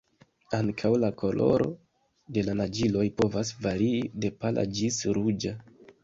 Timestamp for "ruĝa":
5.19-5.53